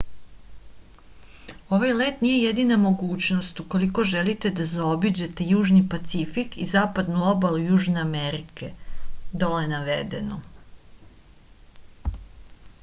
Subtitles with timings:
[1.75, 8.01] овај лет није једина могућност уколико желите да заобиђете јужни пацифик и западну обалу јужне
[8.05, 8.69] америке.
[9.45, 10.39] доле наведено